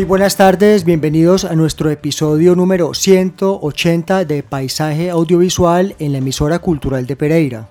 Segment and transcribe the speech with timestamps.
[0.00, 6.58] Muy buenas tardes, bienvenidos a nuestro episodio número 180 de Paisaje Audiovisual en la emisora
[6.58, 7.68] cultural de Pereira.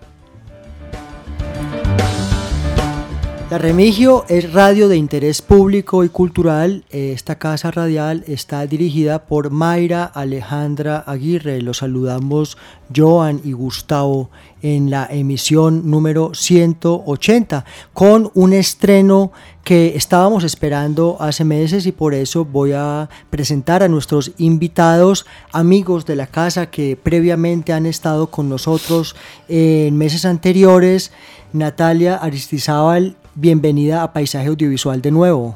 [3.50, 6.86] La Remigio es radio de interés público y cultural.
[6.92, 11.60] Esta casa radial está dirigida por Mayra Alejandra Aguirre.
[11.64, 12.60] Los saludamos
[12.96, 14.30] Joan y Gustavo
[14.62, 19.32] en la emisión número 180 con un estreno
[19.64, 26.06] que estábamos esperando hace meses y por eso voy a presentar a nuestros invitados, amigos
[26.06, 29.16] de la casa que previamente han estado con nosotros
[29.48, 31.12] en meses anteriores.
[31.52, 35.56] Natalia Aristizábal, bienvenida a Paisaje Audiovisual de nuevo.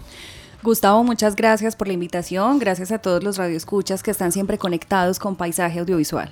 [0.64, 2.58] Gustavo, muchas gracias por la invitación.
[2.58, 6.32] Gracias a todos los radioescuchas que están siempre conectados con Paisaje Audiovisual.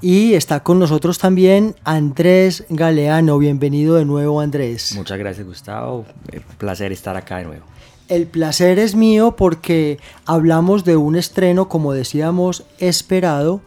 [0.00, 3.36] Y está con nosotros también Andrés Galeano.
[3.38, 4.92] Bienvenido de nuevo, Andrés.
[4.94, 6.06] Muchas gracias, Gustavo.
[6.32, 7.64] Un placer estar acá de nuevo.
[8.06, 13.60] El placer es mío porque hablamos de un estreno, como decíamos, esperado.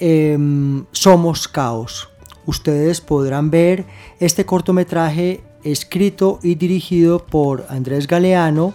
[0.00, 2.08] em, Somos Caos.
[2.46, 3.84] Ustedes podrán ver
[4.20, 5.40] este cortometraje
[5.70, 8.74] escrito y dirigido por Andrés Galeano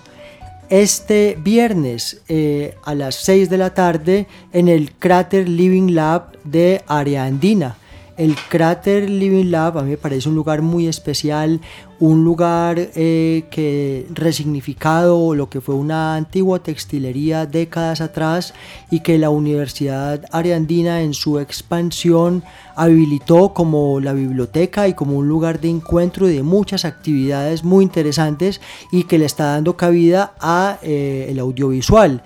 [0.69, 6.81] este viernes eh, a las 6 de la tarde en el Crater Living Lab de
[6.88, 7.75] Área Andina.
[8.17, 11.61] El Crater Living Lab a mí me parece un lugar muy especial,
[11.99, 18.53] un lugar eh, que resignificado lo que fue una antigua textilería décadas atrás
[18.89, 22.44] y que la Universidad Ariandina en su expansión
[22.75, 28.59] habilitó como la biblioteca y como un lugar de encuentro de muchas actividades muy interesantes
[28.91, 32.23] y que le está dando cabida a eh, el audiovisual.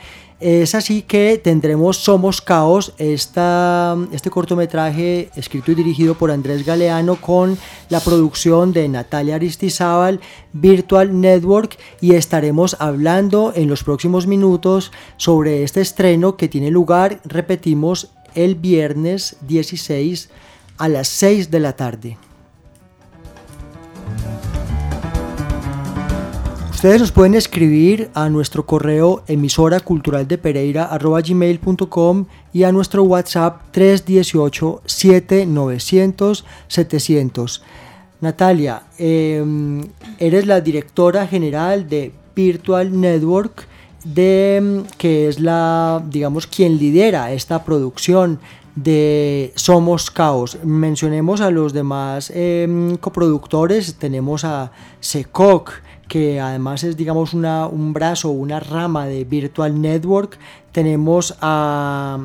[0.48, 7.16] Es así que tendremos Somos Caos, esta, este cortometraje escrito y dirigido por Andrés Galeano
[7.16, 7.58] con
[7.90, 10.20] la producción de Natalia Aristizábal,
[10.54, 17.22] Virtual Network y estaremos hablando en los próximos minutos sobre este estreno que tiene lugar,
[17.26, 20.30] repetimos, el viernes 16
[20.78, 22.18] a las 6 de la tarde.
[26.86, 33.02] Ustedes nos pueden escribir a nuestro correo emisora cultural de Pereira gmail.com y a nuestro
[33.02, 37.64] WhatsApp 318 7900 700.
[38.22, 39.44] Natalia, eh,
[40.20, 43.68] eres la directora general de Virtual Network,
[44.04, 48.40] de, que es la, digamos, quien lidera esta producción
[48.76, 50.60] de Somos Caos.
[50.64, 57.94] Mencionemos a los demás eh, coproductores, tenemos a SECOC, que además es digamos una, un
[57.94, 60.38] brazo, una rama de Virtual Network.
[60.72, 62.20] Tenemos a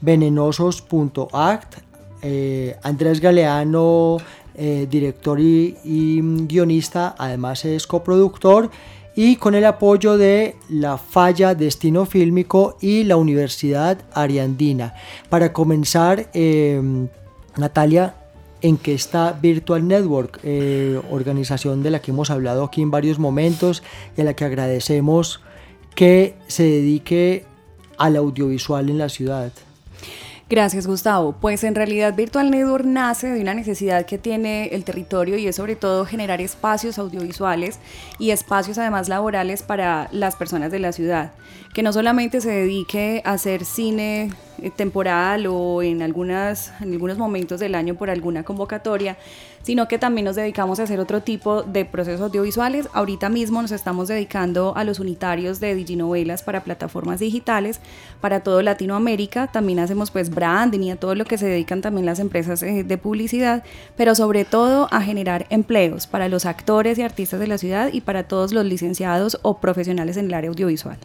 [0.00, 1.78] venenosos.act,
[2.22, 4.18] eh, Andrés Galeano,
[4.54, 8.70] eh, director y, guionista, además es coproductor
[9.14, 14.94] y con el apoyo de la Falla Destino Fílmico y la Universidad Ariandina.
[15.28, 16.80] Para comenzar, eh,
[17.56, 18.14] Natalia,
[18.62, 23.18] en que está Virtual Network, eh, organización de la que hemos hablado aquí en varios
[23.18, 23.82] momentos
[24.16, 25.40] y a la que agradecemos
[25.94, 27.44] que se dedique
[27.98, 29.52] al audiovisual en la ciudad.
[30.50, 31.34] Gracias, Gustavo.
[31.38, 35.56] Pues en realidad Virtual Network nace de una necesidad que tiene el territorio y es
[35.56, 37.78] sobre todo generar espacios audiovisuales
[38.18, 41.32] y espacios además laborales para las personas de la ciudad,
[41.74, 44.30] que no solamente se dedique a hacer cine
[44.62, 49.18] eh, temporal o en, algunas, en algunos momentos del año por alguna convocatoria,
[49.62, 52.88] sino que también nos dedicamos a hacer otro tipo de procesos audiovisuales.
[52.92, 57.80] Ahorita mismo nos estamos dedicando a los unitarios de diginovelas para plataformas digitales
[58.20, 59.46] para todo Latinoamérica.
[59.46, 62.84] También hacemos pues branding y a todo lo que se dedican también las empresas eh,
[62.84, 63.64] de publicidad,
[63.96, 68.00] pero sobre todo a generar empleos para los actores y artistas de la ciudad y
[68.00, 70.98] para todos los licenciados o profesionales en el área audiovisual.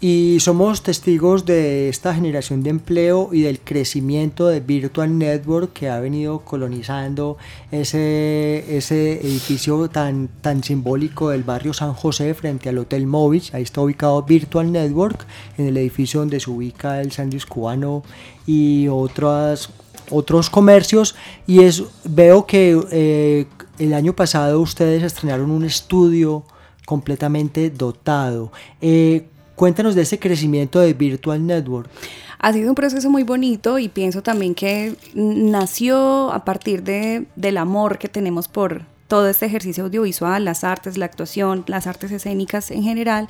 [0.00, 5.88] Y somos testigos de esta generación de empleo y del crecimiento de Virtual Network que
[5.88, 7.36] ha venido colonizando
[7.70, 13.54] ese, ese edificio tan, tan simbólico del barrio San José frente al Hotel Movich.
[13.54, 15.24] Ahí está ubicado Virtual Network,
[15.56, 18.02] en el edificio donde se ubica el sándwich cubano
[18.44, 19.70] y otras,
[20.10, 21.14] otros comercios.
[21.46, 23.46] Y es, veo que eh,
[23.78, 26.44] el año pasado ustedes estrenaron un estudio
[26.86, 28.50] completamente dotado.
[28.80, 31.90] Eh, Cuéntanos de ese crecimiento de Virtual Network.
[32.38, 37.56] Ha sido un proceso muy bonito y pienso también que nació a partir de, del
[37.56, 42.70] amor que tenemos por todo este ejercicio audiovisual, las artes, la actuación, las artes escénicas
[42.70, 43.28] en general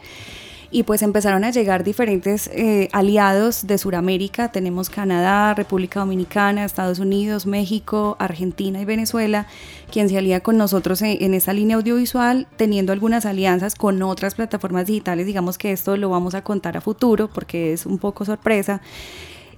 [0.72, 4.50] y pues empezaron a llegar diferentes eh, aliados de Sudamérica.
[4.50, 9.46] Tenemos Canadá, República Dominicana, Estados Unidos, México, Argentina y Venezuela,
[9.90, 14.34] quien se alía con nosotros en, en esa línea audiovisual, teniendo algunas alianzas con otras
[14.34, 15.26] plataformas digitales.
[15.26, 18.80] Digamos que esto lo vamos a contar a futuro porque es un poco sorpresa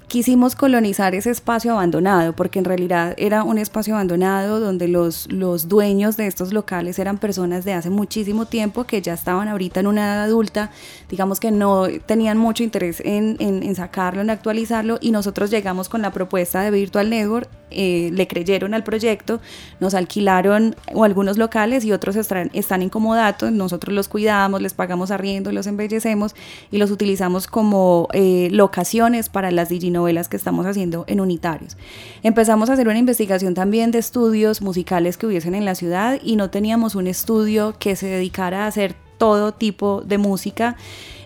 [0.09, 5.69] quisimos colonizar ese espacio abandonado, porque en realidad era un espacio abandonado donde los, los
[5.69, 9.87] dueños de estos locales eran personas de hace muchísimo tiempo que ya estaban ahorita en
[9.87, 10.71] una edad adulta,
[11.09, 16.03] digamos que no tenían mucho interés en, en, sacarlo, en actualizarlo, y nosotros llegamos con
[16.03, 19.41] la propuesta de Virtual Network, eh, le creyeron al proyecto,
[19.81, 24.75] nos alquilaron o algunos locales y otros están, están en comodato, nosotros los cuidamos, les
[24.75, 26.37] pagamos arriendo, los embellecemos
[26.71, 31.79] y los utilizamos como eh, locaciones para las diginovelas novelas que estamos haciendo en unitarios.
[32.23, 36.37] Empezamos a hacer una investigación también de estudios musicales que hubiesen en la ciudad y
[36.37, 40.77] no teníamos un estudio que se dedicara a hacer todo tipo de música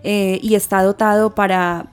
[0.05, 1.87] eh, y está dotado para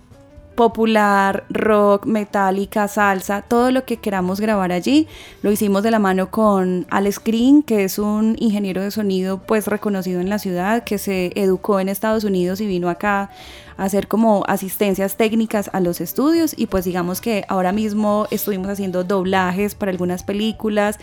[0.55, 5.07] popular, rock, metálica, salsa, todo lo que queramos grabar allí.
[5.41, 9.67] Lo hicimos de la mano con Alex Green, que es un ingeniero de sonido pues
[9.67, 13.29] reconocido en la ciudad, que se educó en Estados Unidos y vino acá
[13.77, 18.69] a hacer como asistencias técnicas a los estudios y pues digamos que ahora mismo estuvimos
[18.69, 20.97] haciendo doblajes para algunas películas,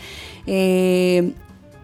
[0.47, 1.33] eh,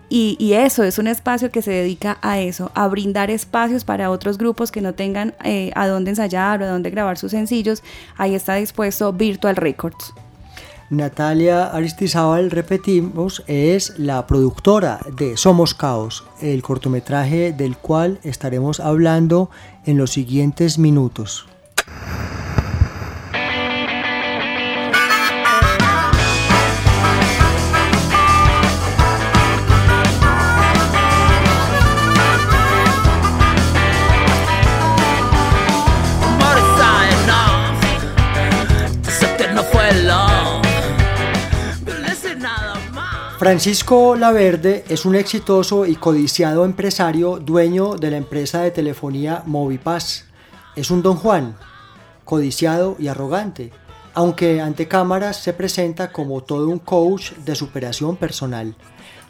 [0.09, 4.37] y, eso es un espacio que se dedica a eso, a brindar espacios para otros
[4.37, 7.83] grupos que no tengan eh, a dónde ensayar o a dónde grabar sus sencillos.
[8.17, 10.13] Ahí está dispuesto Virtual Records.
[10.89, 19.51] Natalia Aristizábal, repetimos, es la productora de Somos Caos, el cortometraje del cual estaremos hablando
[19.85, 21.47] en los siguientes minutos.
[43.49, 50.25] Francisco Laverde es un exitoso y codiciado empresario dueño de la empresa de telefonía Movipaz.
[50.75, 51.57] Es un don Juan,
[52.25, 53.71] codiciado y arrogante,
[54.13, 58.75] aunque ante cámaras se presenta como todo un coach de superación personal.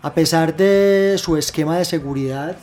[0.02, 2.58] A pesar de su esquema de seguridad,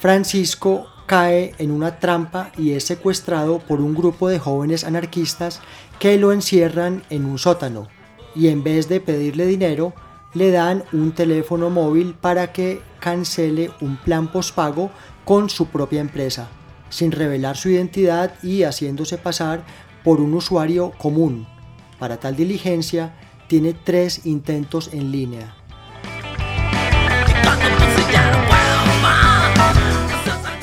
[0.00, 5.60] Francisco cae en una trampa y es secuestrado por un grupo de jóvenes anarquistas
[5.98, 7.88] que lo encierran en un sótano
[8.34, 9.92] y en vez de pedirle dinero,
[10.38, 14.90] le dan un teléfono móvil para que cancele un plan pospago
[15.24, 16.48] con su propia empresa,
[16.90, 19.64] sin revelar su identidad y haciéndose pasar
[20.04, 21.46] por un usuario común.
[21.98, 23.14] Para tal diligencia,
[23.48, 25.54] tiene tres intentos en línea.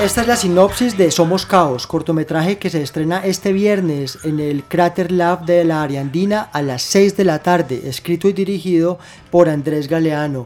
[0.06, 4.64] Esta es la sinopsis de Somos Caos, cortometraje que se estrena este viernes en el
[4.64, 9.00] Crater Lab de la Ariandina a las 6 de la tarde, escrito y dirigido
[9.32, 10.46] por Andrés Galeano.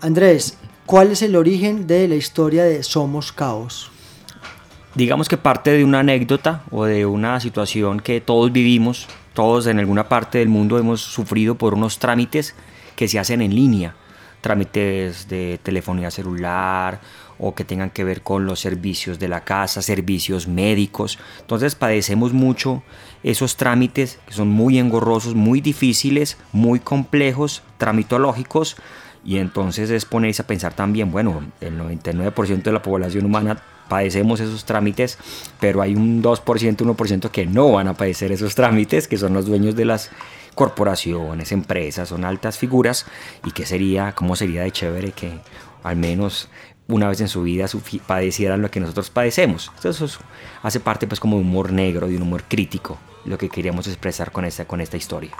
[0.00, 3.90] Andrés, ¿cuál es el origen de la historia de Somos Caos?
[4.94, 9.80] Digamos que parte de una anécdota o de una situación que todos vivimos, todos en
[9.80, 12.54] alguna parte del mundo hemos sufrido por unos trámites
[12.94, 13.96] que se hacen en línea,
[14.40, 17.00] trámites de telefonía celular
[17.40, 21.18] o que tengan que ver con los servicios de la casa, servicios médicos.
[21.40, 22.82] Entonces padecemos mucho
[23.22, 28.76] esos trámites que son muy engorrosos, muy difíciles, muy complejos, tramitológicos.
[29.24, 34.40] Y entonces es ponerse a pensar también, bueno, el 99% de la población humana padecemos
[34.40, 35.18] esos trámites,
[35.58, 39.46] pero hay un 2%, 1% que no van a padecer esos trámites, que son los
[39.46, 40.10] dueños de las
[40.54, 43.04] corporaciones, empresas, son altas figuras
[43.44, 45.40] y que sería, cómo sería de chévere que
[45.82, 46.48] al menos
[46.90, 47.66] una vez en su vida
[48.06, 49.70] padecieran lo que nosotros padecemos.
[49.82, 50.06] Eso
[50.62, 54.32] hace parte pues como de humor negro, de un humor crítico, lo que queríamos expresar
[54.32, 55.30] con esta, con esta historia.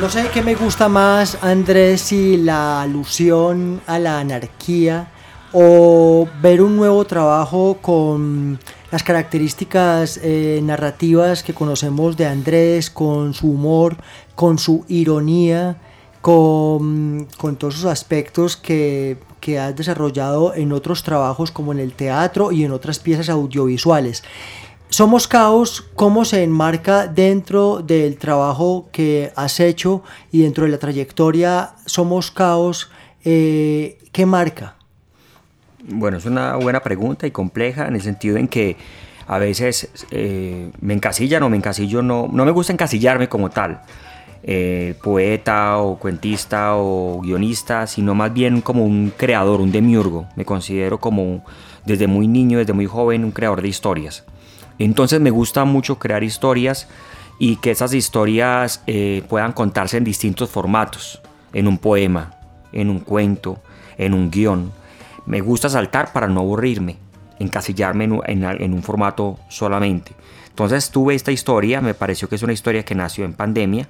[0.00, 5.08] No sé qué me gusta más, Andrés, si la alusión a la anarquía
[5.52, 8.58] o ver un nuevo trabajo con
[8.90, 13.96] las características eh, narrativas que conocemos de Andrés, con su humor,
[14.34, 15.76] con su ironía,
[16.26, 22.50] con, todos esos aspectos que, que has desarrollado en otros trabajos como en el teatro
[22.50, 24.24] y en otras piezas audiovisuales.
[24.88, 30.02] Somos Caos, ¿cómo se enmarca dentro del trabajo que has hecho
[30.32, 32.90] y dentro de la trayectoria Somos Caos?
[33.24, 34.74] Eh, ¿Qué marca?
[35.84, 38.76] Bueno, es una buena pregunta y compleja en el sentido en que
[39.28, 43.82] a veces eh, me encasillan o me encasillo, no, no me gusta encasillarme como tal,
[44.48, 50.28] eh, poeta o cuentista o guionista, sino más bien como un creador, un demiurgo.
[50.36, 51.44] Me considero como
[51.84, 54.24] desde muy niño, desde muy joven, un creador de historias.
[54.78, 56.86] Entonces me gusta mucho crear historias
[57.40, 61.20] y que esas historias eh, puedan contarse en distintos formatos,
[61.52, 62.38] en un poema,
[62.72, 63.60] en un cuento,
[63.98, 64.70] en un guion.
[65.26, 66.98] Me gusta saltar para no aburrirme,
[67.40, 70.12] encasillarme en, un formato solamente.
[70.48, 73.88] Entonces tuve esta historia, me pareció que es una historia que nació en pandemia,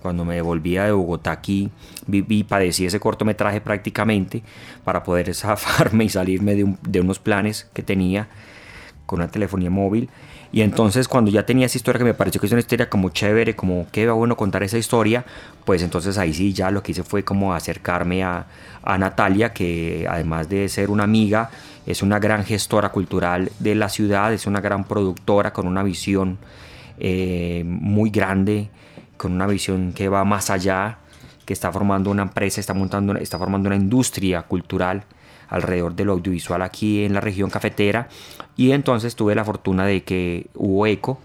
[0.00, 1.70] cuando me devolvía de Bogotá aquí,
[2.06, 4.42] vi, padecí ese cortometraje prácticamente
[4.84, 8.28] para poder zafarme y salirme de, de unos planes que tenía
[9.06, 10.08] con una telefonía móvil.
[10.52, 13.10] Y entonces cuando ya tenía esa historia que me pareció que es una historia como
[13.10, 15.24] chévere, como que va bueno contar esa historia,
[15.64, 18.46] pues entonces ahí sí ya lo que hice fue como acercarme a,
[18.82, 21.50] a Natalia, que además de ser una amiga,
[21.86, 26.38] es una gran gestora cultural de la ciudad, es una gran productora con una visión
[26.98, 28.68] eh, muy grande,
[29.20, 30.96] con una visión que va más allá,
[31.44, 35.04] que está formando una empresa, está, montando, está formando una industria cultural
[35.50, 38.08] alrededor del audiovisual aquí en la región cafetera
[38.56, 41.18] y entonces tuve la fortuna de que hubo eco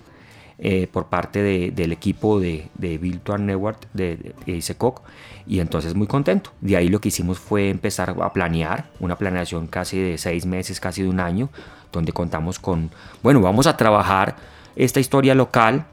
[0.58, 5.02] eh, por parte del equipo de, de Virtual Network de, de ISECOC
[5.48, 6.52] y entonces muy contento.
[6.60, 10.82] De ahí lo que hicimos fue empezar a planear, una planeación casi de seis meses,
[10.82, 11.48] casi de un año,
[11.94, 12.92] donde contamos con,
[13.24, 14.36] bueno, vamos a trabajar
[14.76, 15.86] esta historia local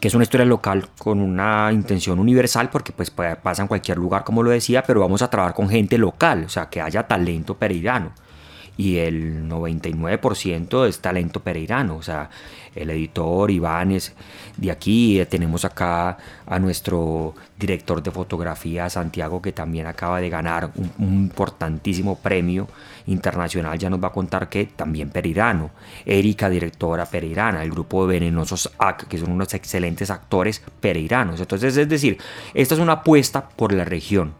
[0.00, 4.24] que es una historia local con una intención universal porque pues pasa en cualquier lugar
[4.24, 7.56] como lo decía, pero vamos a trabajar con gente local, o sea, que haya talento
[7.56, 8.12] pereirano.
[8.80, 12.30] Y el 99% es talento pereirano, o sea,
[12.74, 14.14] el editor Iván es
[14.56, 20.30] de aquí, eh, tenemos acá a nuestro director de fotografía Santiago que también acaba de
[20.30, 22.68] ganar un, importantísimo premio
[23.06, 25.72] internacional, ya nos va a contar que también pereirano,
[26.06, 31.76] Erika directora pereirana, el grupo de Venenosos AC que son unos excelentes actores pereiranos, entonces
[31.76, 32.16] es decir,
[32.54, 34.32] esta es una apuesta por la región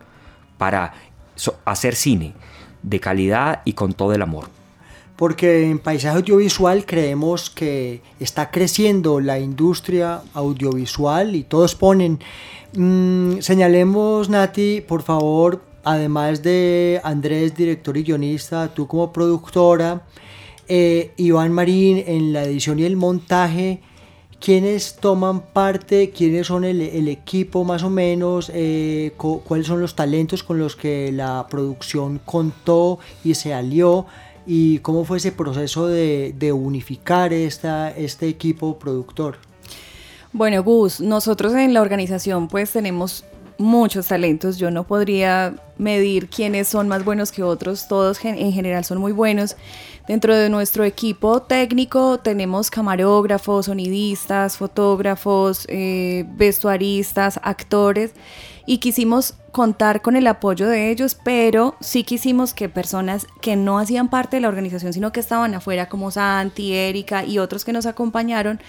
[0.56, 0.94] para
[1.66, 2.32] hacer cine
[2.82, 4.48] de calidad y con todo el amor.
[5.16, 12.20] Porque en paisaje audiovisual creemos que está creciendo la industria audiovisual y todos ponen,
[12.74, 20.02] mm, señalemos Nati, por favor, además de Andrés, director y guionista, tú como productora,
[20.68, 23.80] eh, Iván Marín en la edición y el montaje,
[24.40, 26.10] ¿quiénes toman parte?
[26.10, 28.50] ¿Quiénes son el, equipo más o menos?
[28.52, 34.06] Eh, ¿Cuáles son los talentos con los que la producción contó y se alió?
[34.46, 39.36] y cómo fue ese proceso de, unificar esta, este equipo productor.
[40.32, 43.24] Bueno, Gus, nosotros en la organización pues tenemos
[43.58, 44.58] muchos talentos.
[44.58, 47.86] Yo no podría medir quiénes son más buenos que otros.
[47.88, 49.56] Todos en general son muy buenos.
[50.06, 58.12] Dentro de nuestro equipo técnico tenemos camarógrafos, sonidistas, fotógrafos, eh, vestuaristas, actores
[58.66, 63.78] y quisimos contar con el apoyo de ellos, pero sí quisimos que personas que no
[63.78, 67.72] hacían parte de la organización, sino que estaban afuera, como Santi, Erika y otros que
[67.72, 68.60] nos acompañaron,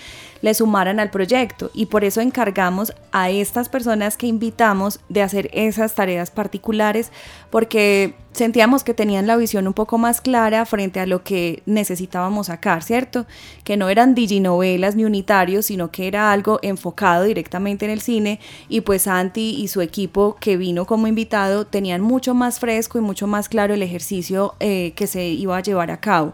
[0.41, 1.69] le sumaran al proyecto.
[1.73, 7.11] Y por eso encargamos a estas personas que invitamos de hacer esas tareas particulares,
[7.49, 12.47] porque sentíamos que tenían la visión un poco más clara frente a lo que necesitábamos
[12.47, 13.25] sacar, ¿cierto?
[13.63, 18.39] Que no eran diginovelas ni unitarios, sino que era algo enfocado directamente en el cine
[18.69, 23.27] y pues Santi y su equipo que como invitado tenían mucho más fresco y mucho
[23.27, 26.33] más claro el ejercicio eh, que se iba a llevar a cabo.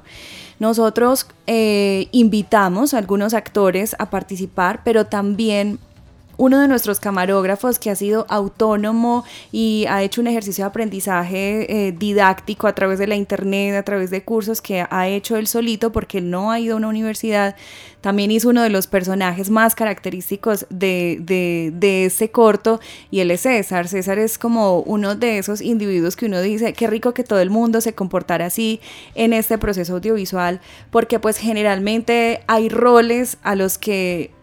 [0.60, 5.80] Nosotros eh, invitamos a algunos actores a participar, pero también
[6.38, 11.88] uno de nuestros camarógrafos que ha sido autónomo y ha hecho un ejercicio de aprendizaje
[11.88, 15.48] eh, didáctico a través de la internet, a través de cursos que ha hecho él
[15.48, 17.56] solito porque no ha ido a una universidad,
[18.02, 22.80] también hizo uno de los personajes más característicos de, de, de ese corto
[23.10, 23.88] y él es César.
[23.88, 27.50] César es como uno de esos individuos que uno dice, qué rico que todo el
[27.50, 28.80] mundo se comportara así
[29.16, 34.37] en este proceso audiovisual, porque pues generalmente hay roles a los que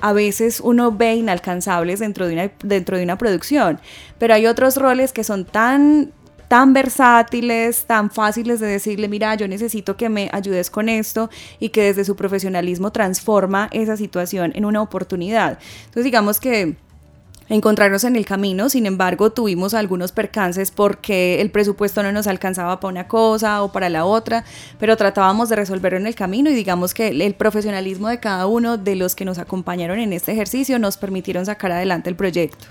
[0.00, 3.80] a veces uno ve inalcanzables dentro de una, dentro de una producción,
[4.18, 6.12] pero hay otros roles que son tan
[6.48, 11.70] tan versátiles, tan fáciles de decirle, mira, yo necesito que me ayudes con esto y
[11.70, 15.58] que desde su profesionalismo transforma esa situación en una oportunidad.
[15.86, 16.76] Entonces digamos que
[17.48, 22.80] encontrarnos en el camino, sin embargo tuvimos algunos percances porque el presupuesto no nos alcanzaba
[22.80, 24.44] para una cosa o para la otra,
[24.78, 28.76] pero tratábamos de resolverlo en el camino y digamos que el profesionalismo de cada uno
[28.78, 32.66] de los que nos acompañaron en este ejercicio nos permitieron sacar adelante el proyecto.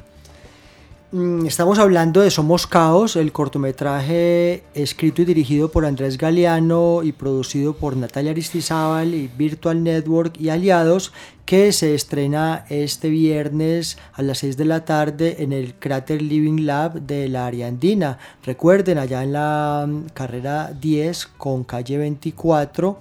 [1.16, 7.14] Mm, estamos hablando de Somos Caos, el cortometraje escrito y dirigido por Andrés Galeano y
[7.14, 11.14] producido por Natalia Aristizábal y Virtual Network y aliados,
[11.46, 16.66] que se estrena este viernes a las 6 de la tarde en el Crater Living
[16.66, 18.18] Lab de la Ariandina.
[18.44, 23.00] Recuerden, allá en la mm, carrera 10 con calle 24,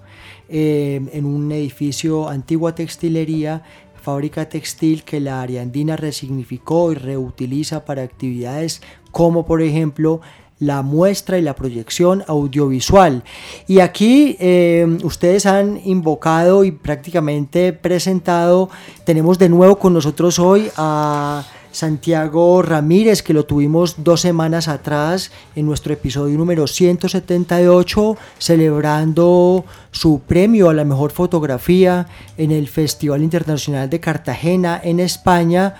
[0.49, 3.63] eh, en un edificio antigua textilería
[4.05, 10.21] fábrica textil que la Ariandina resignificó y reutiliza para actividades como por ejemplo
[10.59, 13.25] la muestra y la proyección audiovisual.
[13.67, 18.71] Y aquí eh, ustedes han invocado y prácticamente presentado,
[19.05, 25.33] tenemos de nuevo con nosotros hoy a Santiago Ramírez, que lo tuvimos dos semanas atrás
[25.57, 32.07] en nuestro episodio número 178, celebrando su premio a la mejor fotografía
[32.39, 35.75] en el Festival Internacional de Cartagena en España.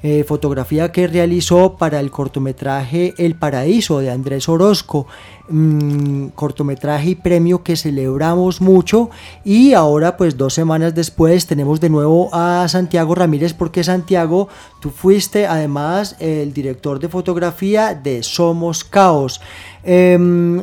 [0.00, 5.08] Eh, fotografía que realizó para el cortometraje El Paraíso de Andrés Orozco,
[5.48, 9.10] mm, cortometraje y premio que celebramos mucho
[9.44, 14.46] y ahora pues dos semanas después tenemos de nuevo a Santiago Ramírez porque Santiago
[14.80, 19.40] tú fuiste además el director de fotografía de Somos Caos.
[19.82, 20.62] Em,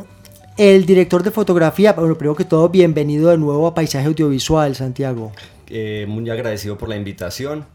[0.56, 5.32] el director de fotografía, bueno, primero que todo, bienvenido de nuevo a Paisaje Audiovisual, Santiago.
[5.68, 7.66] Eh, muy agradecido por la invitación.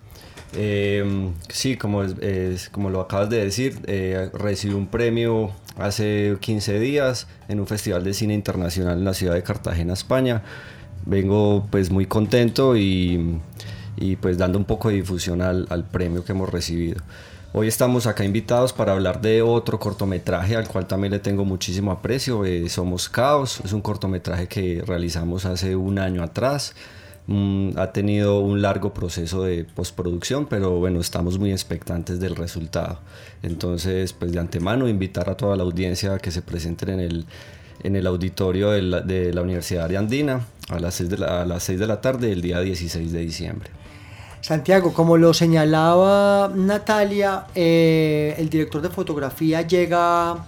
[0.53, 6.79] Eh, sí, como, es, como lo acabas de decir, eh, recibí un premio hace 15
[6.79, 10.43] días en un festival de cine internacional en la ciudad de Cartagena, España.
[11.05, 13.39] Vengo pues muy contento y,
[13.97, 17.01] y pues dando un poco de difusión al, al, premio que hemos recibido.
[17.53, 21.91] Hoy estamos acá invitados para hablar de otro cortometraje al cual también le tengo muchísimo
[21.91, 22.45] aprecio.
[22.45, 26.73] Eh, Somos Caos, es un cortometraje que realizamos hace un año atrás.
[27.27, 32.99] Mm, ha tenido un largo proceso de postproducción, pero bueno, estamos muy expectantes del resultado.
[33.43, 37.25] Entonces, pues de antemano, invitar a toda la audiencia a que se presenten en el,
[37.83, 38.81] en el auditorio de
[39.33, 42.31] la, Universidad de Andina a las, 6 de la, a las 6 de la tarde
[42.31, 43.69] el día 16 de diciembre.
[44.41, 50.45] Santiago, como lo señalaba Natalia, eh, el director de fotografía llega,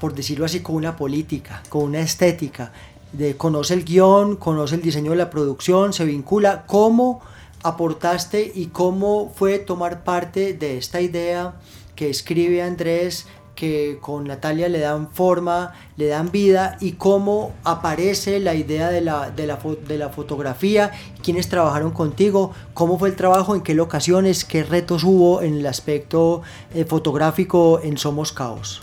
[0.00, 2.72] por decirlo así, con una política, con una estética
[3.12, 6.64] de conoce el guion, conoce el diseño de la producción, se vincula.
[6.66, 7.20] ¿Cómo
[7.62, 11.54] aportaste y cómo fue tomar parte de esta idea
[11.94, 18.40] que escribe Andrés, que con Natalia le dan forma, le dan vida y cómo aparece
[18.40, 20.90] la idea de la, de la, de la fotografía,
[21.22, 25.66] quiénes trabajaron contigo, cómo fue el trabajo, en qué locaciones, qué retos hubo en el
[25.66, 26.42] aspecto
[26.74, 28.82] eh, fotográfico en Somos Caos.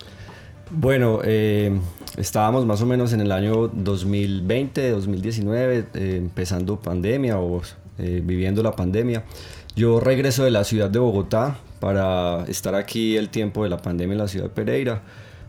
[0.72, 1.78] Bueno, eh,
[2.18, 7.62] estábamos más o menos en el año 2020, 2019, eh, empezando pandemia o
[7.98, 9.24] eh, viviendo la pandemia.
[9.76, 14.14] Yo regreso de la ciudad de Bogotá para estar aquí el tiempo de la pandemia
[14.14, 15.02] en la ciudad de Pereira,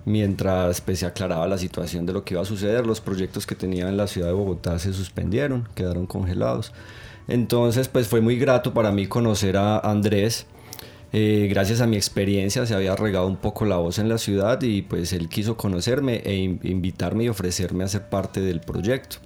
[0.05, 2.87] mientras pues, se aclaraba la situación de lo que iba a suceder.
[2.87, 6.73] Los proyectos que tenía en la ciudad de Bogotá se suspendieron, quedaron congelados.
[7.29, 10.46] Entonces, pues fue muy grato para mí conocer a Andrés,
[11.12, 14.62] eh, gracias a mi experiencia se había regado un poco la voz en la ciudad
[14.62, 19.16] y pues él quiso conocerme e invitarme y ofrecerme a ser parte del proyecto.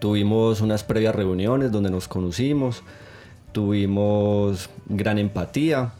[0.00, 2.82] Tuvimos unas previas reuniones donde nos conocimos,
[3.52, 5.92] tuvimos gran empatía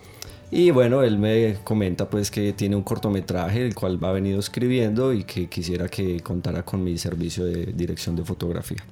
[0.51, 5.13] Y bueno, él me comenta pues que tiene un cortometraje el cual ha venido escribiendo
[5.13, 8.83] y que quisiera que contara con mi servicio de dirección de fotografía.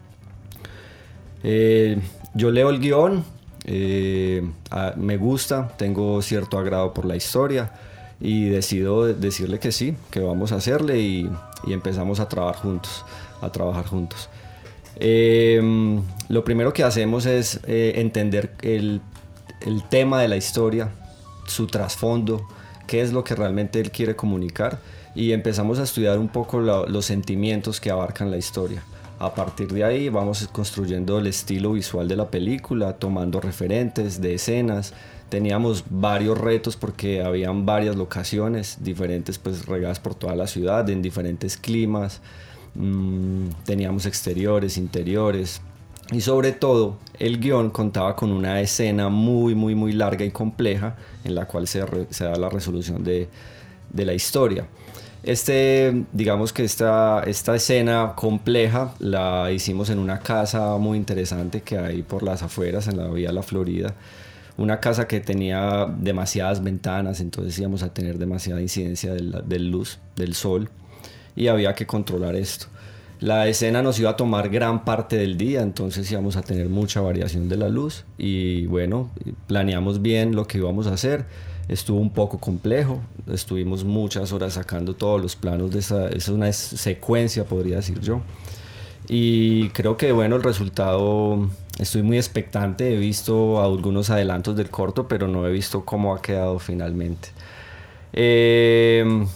[1.43, 1.99] Eh,
[2.35, 3.25] yo leo el guion,
[3.65, 4.43] eh,
[4.97, 7.73] me gusta, tengo cierto agrado por la historia
[8.21, 11.31] y decido decirle que sí, que vamos a hacerle y,
[11.67, 13.05] empezamos a trabajar juntos,
[13.43, 14.29] a trabajar juntos.
[14.97, 19.01] Em, lo primero que hacemos es eh, entender el,
[19.91, 20.91] tema de la historia,
[21.47, 22.47] su trasfondo,
[22.87, 24.79] qué es lo que realmente él quiere comunicar
[25.15, 28.83] y empezamos a estudiar un poco los sentimientos que abarcan la historia.
[29.21, 34.33] A partir de ahí vamos construyendo el estilo visual de la película, tomando referentes de
[34.33, 34.95] escenas.
[35.29, 41.03] Teníamos varios retos porque habían varias locaciones diferentes, pues regadas por toda la ciudad, en
[41.03, 42.23] diferentes climas.
[42.75, 45.61] Mm, teníamos exteriores, interiores.
[46.13, 50.97] Y sobre todo, el guion contaba con una escena muy, muy, muy larga y compleja
[51.25, 53.29] en la cual se, da la resolución de,
[53.93, 54.67] de la historia.
[55.23, 61.77] Este, digamos que esta, esta escena compleja la hicimos en una casa muy interesante que
[61.77, 63.95] hay por las afueras, en la Vía La Florida.
[64.57, 70.35] Una casa que tenía demasiadas ventanas, entonces íbamos a tener demasiada incidencia de luz, del
[70.35, 70.71] sol,
[71.37, 72.67] y había que controlar esto.
[73.21, 77.03] La escena nos iba a tomar gran parte del día, entonces íbamos a tener mucha
[77.03, 79.11] variación de la luz y bueno,
[79.47, 81.27] planeamos bien lo que íbamos a hacer
[81.71, 83.01] estuvo un poco complejo.
[83.33, 88.21] Estuvimos muchas horas sacando todos los planos de esa, es una secuencia, podría decir yo.
[89.09, 95.09] Y creo que bueno, el resultado, estoy muy expectante, he visto algunos adelantos del corto,
[95.09, 97.29] pero no he visto cómo ha quedado finalmente.
[98.13, 99.27] Eh,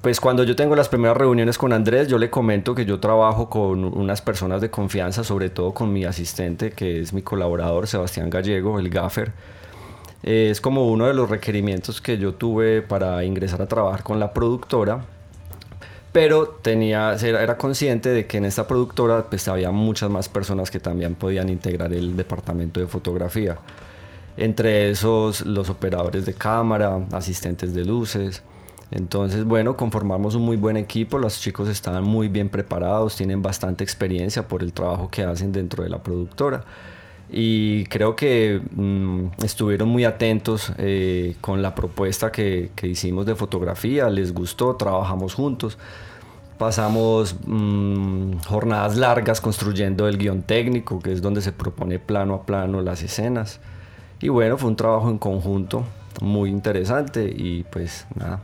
[0.00, 3.50] pues cuando yo tengo las primeras reuniones con Andrés, yo le comento que yo trabajo
[3.50, 8.30] con unas personas de confianza, sobre todo con mi asistente, que es mi colaborador, Sebastián
[8.30, 9.32] Gallego, el gaffer
[10.22, 14.32] es como uno de los requerimientos que yo tuve para ingresar a trabajar con la
[14.32, 15.04] productora
[16.12, 20.80] pero tenía, era, consciente de que en esta productora pues había muchas más personas que
[20.80, 23.58] también podían integrar el departamento de fotografía.
[24.36, 28.42] Entre esos los operadores de cámara, asistentes de luces.
[28.90, 33.84] Entonces, bueno, conformamos un muy buen equipo, los chicos estaban muy bien preparados, tienen bastante
[33.84, 36.64] experiencia por el trabajo que hacen dentro de la productora
[37.30, 43.34] y creo que mm, estuvieron muy atentos eh, con la propuesta que, que, hicimos de
[43.34, 45.78] fotografía, les gustó, trabajamos juntos,
[46.58, 52.46] pasamos mm, jornadas largas construyendo el guion técnico, que es donde se propone plano a
[52.46, 53.60] plano las escenas.
[54.20, 55.84] Y bueno, fue un trabajo en conjunto
[56.20, 58.40] muy interesante y pues nada.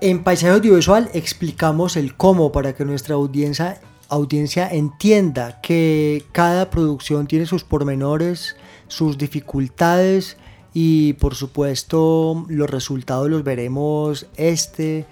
[0.00, 7.26] En Paisaje Audiovisual explicamos el cómo para que nuestra audiencia audiencia entienda que cada producción
[7.26, 8.56] tiene sus pormenores,
[8.88, 10.36] sus dificultades
[10.72, 15.06] y por supuesto los resultados los veremos este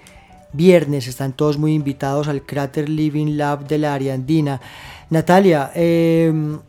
[0.51, 1.07] viernes.
[1.07, 4.61] Están todos muy invitados al Crater Living Lab de la área andina.
[5.09, 6.59] Natalia, em,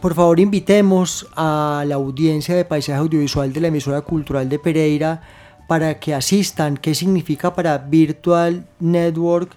[0.00, 5.22] por favor invitemos a la audiencia de paisaje audiovisual de la emisora cultural de Pereira
[5.68, 6.76] para que asistan.
[6.76, 9.52] ¿Qué significa para Virtual Network?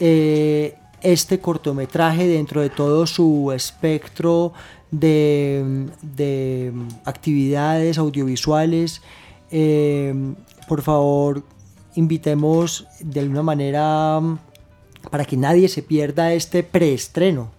[0.00, 4.52] Eh, este cortometraje dentro de todo su espectro
[4.90, 6.72] de,
[7.04, 9.02] actividades audiovisuales.
[9.50, 10.14] Eh,
[10.66, 11.44] por favor,
[11.94, 14.20] invitemos de alguna manera
[15.10, 17.50] para que nadie se pierda este preestreno.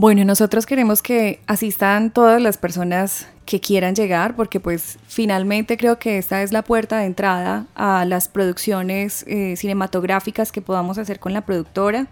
[0.00, 5.98] Bueno, nosotros queremos que asistan todas las personas que quieran llegar, porque pues finalmente creo
[5.98, 11.18] que esta es la puerta de entrada a las producciones eh, cinematográficas que podamos hacer
[11.18, 12.06] con la productora.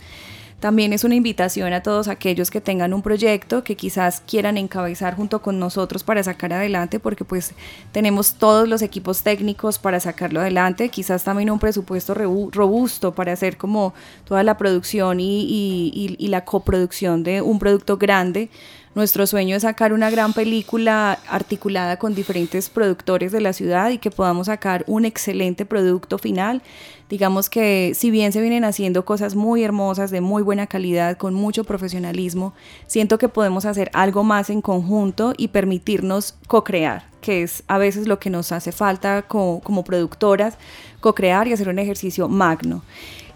[0.60, 5.14] También es una invitación a todos aquellos que tengan un proyecto que quizás quieran encabezar
[5.14, 7.52] junto con nosotros para sacar adelante, porque pues
[7.92, 13.58] tenemos todos los equipos técnicos para sacarlo adelante, quizás también un presupuesto robusto para hacer
[13.58, 13.92] como
[14.24, 18.48] toda la producción y, y la coproducción de un producto grande
[18.96, 23.98] nuestro sueño es sacar una gran película articulada con diferentes productores de la ciudad y
[23.98, 26.62] que podamos sacar un excelente producto final.
[27.10, 31.34] Digamos que si bien se vienen haciendo cosas muy hermosas, de muy buena calidad, con
[31.34, 32.54] mucho profesionalismo,
[32.86, 38.08] siento que podemos hacer algo más en conjunto y permitirnos co-crear, que es a veces
[38.08, 40.56] lo que nos hace falta como, productoras,
[41.00, 42.82] co-crear y hacer un ejercicio magno.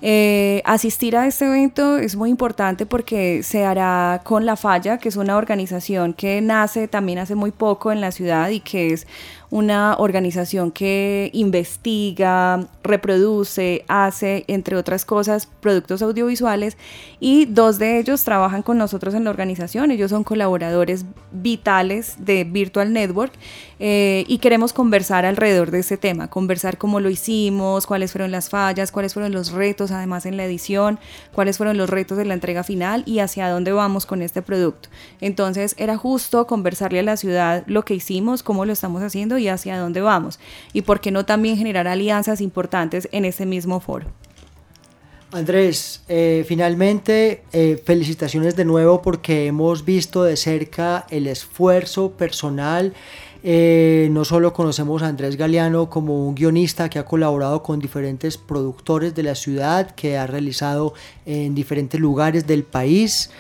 [0.02, 5.10] Eh, asistir a este evento es muy importante porque se hará con La Falla, que
[5.10, 9.06] es una organización que nace también hace muy poco en la ciudad y que es
[9.50, 16.76] una organización que investiga, reproduce, hace, entre otras cosas, productos audiovisuales
[17.18, 19.90] y dos de ellos trabajan con nosotros en la organización.
[19.90, 23.32] Ellos son colaboradores vitales de Virtual Network
[23.80, 28.50] eh, y queremos conversar alrededor de este tema, conversar cómo lo hicimos, cuáles fueron las
[28.50, 30.98] fallas, cuáles fueron los retos además en la edición,
[31.32, 34.88] cuáles fueron los retos de la entrega final y hacia dónde vamos con este producto.
[35.20, 39.48] Entonces era justo conversarle a la ciudad lo que hicimos, cómo lo estamos haciendo y
[39.48, 40.40] hacia dónde vamos.
[40.72, 44.06] Y por qué no también generar alianzas importantes en ese mismo foro.
[45.32, 52.94] Andrés, eh, finalmente eh, felicitaciones de nuevo porque hemos visto de cerca el esfuerzo personal.
[53.42, 58.36] Eh, no solo conocemos a Andrés Galeano como un guionista que ha colaborado con diferentes
[58.36, 63.30] productores de la ciudad, que ha realizado en diferentes lugares del país,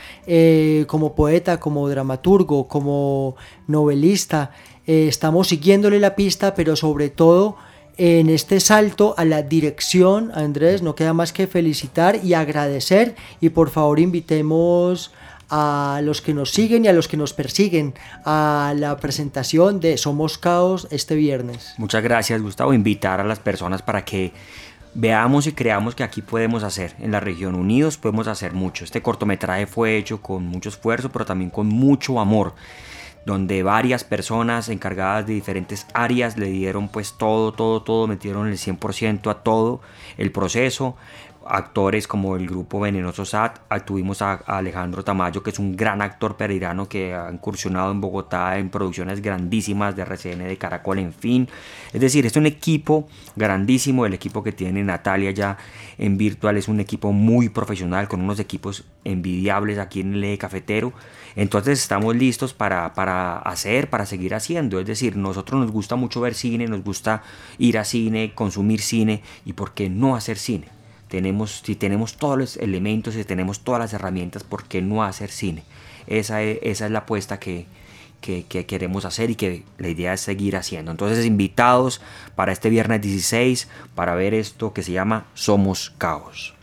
[0.86, 3.36] como poeta, como dramaturgo, como
[3.66, 4.52] novelista.
[4.86, 7.56] Eh, estamos siguiéndole la pista, pero sobre todo
[7.96, 13.50] en este salto a la dirección, Andrés, no queda más que felicitar y agradecer y
[13.50, 15.12] por favor invitemos
[15.50, 19.96] a los que nos siguen y a los que nos persiguen a la presentación de
[19.96, 21.74] Somos Caos este viernes.
[21.78, 24.32] Muchas gracias Gustavo, invitar a las personas para que
[24.94, 28.84] veamos y creamos que aquí podemos hacer, en la región unidos podemos hacer mucho.
[28.84, 32.54] Este cortometraje fue hecho con mucho esfuerzo, pero también con mucho amor
[33.24, 38.56] donde varias personas encargadas de diferentes áreas le dieron pues todo, todo, todo, metieron el
[38.56, 39.80] 100% a todo
[40.16, 40.96] el proceso.
[41.46, 46.36] Actores como el grupo Venenoso SAT, tuvimos a, Alejandro Tamayo, que es un gran actor
[46.36, 51.48] pereirano que ha incursionado en Bogotá en producciones grandísimas de RCN, de Caracol, en fin.
[51.92, 55.56] Es decir, es un equipo grandísimo, el equipo que tiene Natalia ya
[55.98, 60.92] en virtual es un equipo muy profesional, con unos equipos envidiables aquí en el cafetero
[61.36, 64.80] entonces estamos listos para, para, hacer, para seguir haciendo.
[64.80, 67.22] Es decir, nosotros nos gusta mucho ver cine, nos gusta
[67.58, 70.79] ir a cine, consumir cine y por qué no hacer cine.
[71.10, 75.30] Tenemos, si tenemos todos los elementos, si tenemos todas las herramientas, ¿por qué no hacer
[75.30, 75.64] cine?
[76.06, 77.66] Esa es, esa es la apuesta que,
[78.20, 80.92] queremos hacer y que la idea es seguir haciendo.
[80.92, 82.00] Entonces invitados
[82.36, 86.54] para este viernes 16 para ver esto que se llama Somos Caos.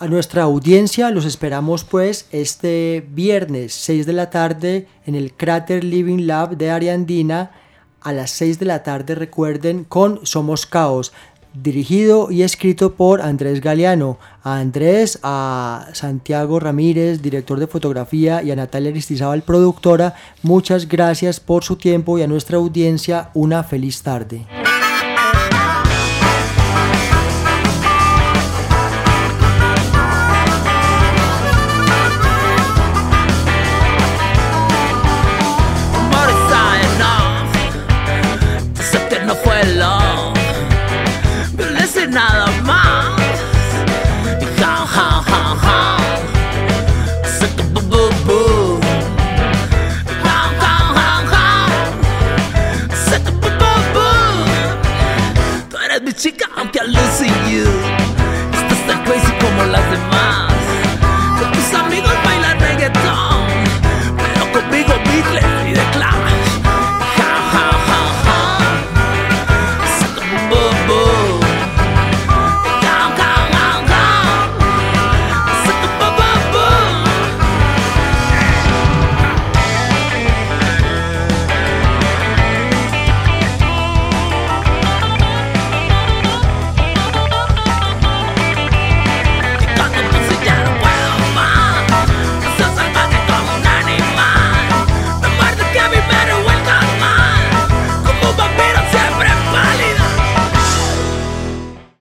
[0.00, 5.84] A nuestra audiencia los esperamos pues este viernes 6 de la tarde en el Crater
[5.84, 7.52] Living Lab de Ariandina
[8.00, 11.12] a las 6 de la tarde recuerden con Somos Caos
[11.62, 18.50] dirigido y escrito por Andrés Galeano, a Andrés, a Santiago Ramírez, director de fotografía, y
[18.50, 24.02] a Natalia Aristizábal, productora, muchas gracias por su tiempo y a nuestra audiencia una feliz
[24.02, 24.46] tarde.